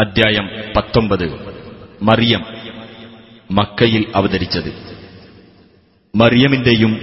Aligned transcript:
അദ്ധ്യായം 0.00 0.48
പത്തൊമ്പത്. 0.76 1.32
മറിയം. 2.02 2.44
മക്കയിൽ 3.50 4.04
അവതരിച്ചത്. 4.16 4.72
മറിയമിന്റെയും 6.16 6.98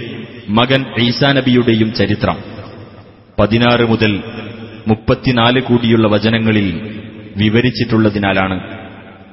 മകൻ 0.48 0.84
ഈസാനബിയുടെയും 1.00 1.94
ചരിത്രം. 1.94 2.38
പതിനാറ് 3.40 3.88
മുതൽ 3.88 4.22
മുപ്പത്തിനാല് 4.86 5.60
കൂടിയുള്ള 5.60 6.08
വചനങ്ങളിൽ 6.08 7.00
വിവരിച്ചിട്ടുള്ളതിനാലാണ് 7.36 8.78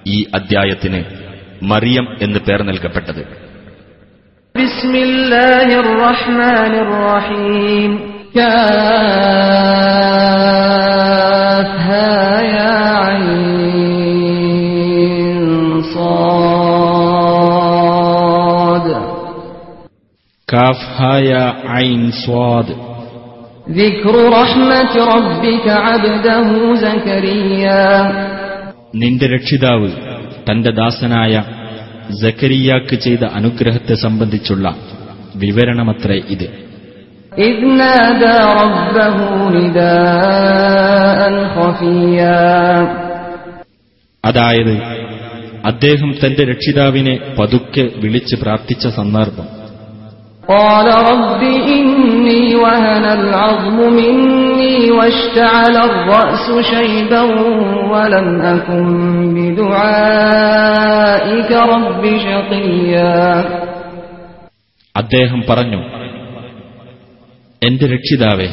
ഈ 0.08 0.26
അദ്ധ്യായത്തിന് 0.36 1.04
മറിയം 1.64 2.18
എന്ന് 2.21 2.39
പേർ 2.39 2.64
നൽകപ്പെട്ടത്. 2.64 3.26
ബിസ്മില്ലാഹിർ 4.58 6.00
റഹ്മാനിർ 6.00 6.92
റഹീം. 6.92 8.18
الرحيم 11.67 11.69
كافها 11.69 12.11
يا 12.53 12.73
عين 12.95 13.39
صاد 15.95 18.86
കാഫ് 20.49 20.86
ഹായ 20.99 21.31
ഐൻ 21.82 22.00
സ്വാദ് 22.22 22.72
ذكر 23.72 24.14
رحمة 24.39 24.95
ربك 25.14 25.67
عبده 25.86 26.49
زكريا 26.85 27.85
നിന്റെ 29.03 29.27
രക്ഷിതാവ് 29.35 29.89
തന്റെ 30.46 30.71
ദാസനായ 30.81 31.35
ജക്കരിയാക്ക് 32.22 32.97
ചെയ്ത 33.05 33.25
അനുഗ്രഹത്തെ 33.39 33.95
സംബന്ധിച്ചുള്ള 34.05 34.67
വിവരണമത്രേ 35.42 36.19
ഇത് 36.34 36.47
إذ 37.39 37.64
نادى 37.77 38.39
ربه 38.61 39.17
نداء 39.50 41.20
خفيا 41.55 42.86
അതായത് 44.25 44.75
അദ്ദേഹം 45.64 46.11
തന്റെ 46.20 46.45
രക്ഷിതാവിനെ 46.45 47.14
പതുക്കെ 47.38 47.84
വിളിച്ച് 48.02 48.36
പ്രാർത്ഥിച്ച 48.42 48.86
സന്ദർഭം 48.98 49.48
قال 50.48 50.86
رب 51.11 51.42
إني 51.77 52.56
وهن 52.56 53.05
العظم 53.19 53.78
مني 53.92 54.91
واشتعل 54.91 55.77
الرأس 55.91 56.64
شيبا 56.64 57.22
ولم 57.92 58.28
أكن 58.47 58.86
بدعائك 59.36 60.70
رب 61.75 62.02
شقيا 62.27 63.44
അദ്ദേഹം 64.94 65.41
പറഞ്ഞു 65.48 65.80
എന്റെ 67.62 67.86
രക്ഷിതാവേ 67.86 68.48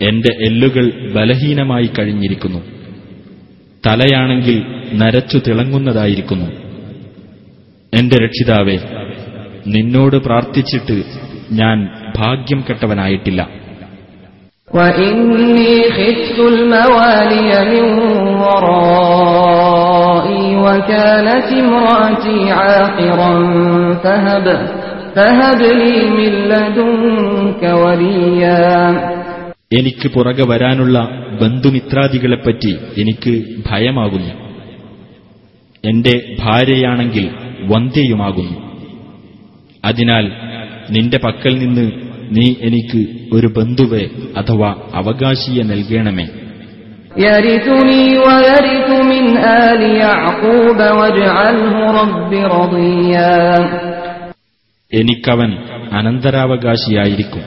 എന്റെ 0.00 0.32
എല്ലുകൾ 0.48 0.84
ബലഹീനമായി 1.14 1.88
കഴിഞ്ഞിരിക്കുന്നു 1.96 2.60
തലയാണെങ്കിൽ 3.84 4.58
നരച്ചു 4.94 5.38
തിളങ്ങുന്നതായിരിക്കുന്നു 5.46 6.48
എന്റെ 7.92 8.16
രക്ഷിതാവേ 8.24 8.76
നിന്നോട് 9.66 10.16
പ്രാർത്ഥിച്ചിട്ട് 10.26 10.98
ഞാൻ 11.52 11.78
ഭാഗ്യം 12.18 12.62
കെട്ടവനായിട്ടില്ല 12.68 13.40
وإني 14.68 15.74
خفت 15.90 16.38
الموالي 16.52 17.50
من 17.72 17.84
ورائي 19.10 20.56
وكانت 20.58 21.48
امرأتي 21.54 22.38
عاقرا 22.52 23.32
فهب 24.04 24.46
എനിക്ക് 29.77 30.07
പുറകെ 30.07 30.43
വരാനുള്ള 30.47 31.09
ബന്ധുമിത്രാദികളെപ്പറ്റി 31.41 32.77
എനിക്ക് 32.97 33.43
ഭയമാകുന്നു. 33.71 34.33
എന്റെ 35.85 36.35
ഭാര്യയാണെങ്കിൽ 36.39 37.29
വന്ധ്യയുമാകുന്നു. 37.61 38.59
അതിനാൽ 39.85 40.31
നിന്റെ 40.89 41.17
പക്കൽ 41.17 41.59
നിന്ന് 41.59 41.91
നീ 42.31 42.55
എനിക്ക് 42.61 43.05
ഒരു 43.33 43.47
ബന്ധുവെ 43.47 44.09
അഥവാ 44.37 44.75
അവകാശിയെ 44.93 45.63
നൽകണമേ 45.63 46.27
ും. 53.57 53.84
എനിക്കവൻ 54.93 55.57
അനന്തരാവകാശിയായിരിക്കും. 55.93 57.41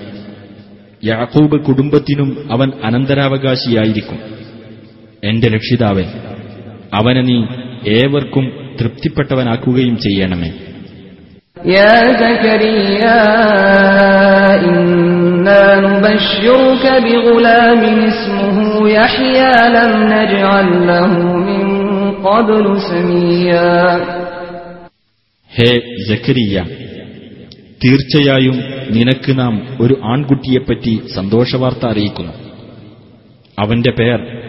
യാക്കൂബ് 1.05 1.65
കുടുംബത്തിനും 1.65 2.49
അവൻ 2.53 2.73
അനന്തരാവകാശിയായിരിക്കും. 2.85 4.19
എന്റെ 5.25 5.49
രക്ഷിതാവെ 5.49 6.05
അവനെ 6.95 7.23
നീ 7.23 7.47
ഏവർക്കും 7.87 8.77
തൃപ്തിപ്പെട്ടവനാക്കുകയും 8.81 9.99
ചെയ്യണമേ. 9.99 10.51
ഹേ 25.55 25.81
ജക്കരിയ 26.09 26.65
തീർച്ചയായും 27.85 28.57
നിനക്ക് 28.91 29.39
നാം 29.39 29.67
ഒരു 29.81 30.01
ആൺകുട്ടിയെപ്പറ്റി 30.05 31.01
സന്തോഷവാർത്ത 31.15 31.87
അറിയിക്കുന്നു. 31.87 32.33
അവന്റെ 33.59 33.91
പേർ 33.91 34.48